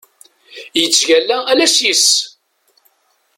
Yettgalla 0.79 1.37
ala 1.51 1.67
s 1.75 1.77
yis-s. 1.85 2.13